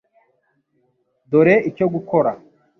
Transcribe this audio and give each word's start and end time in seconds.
Dore 1.31 1.55
icyo 1.69 1.85
gukora. 1.93 2.31